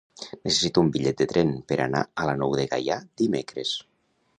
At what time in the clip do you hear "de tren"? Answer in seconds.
1.21-1.53